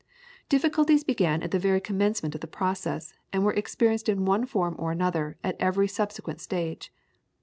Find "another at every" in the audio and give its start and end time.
4.91-5.87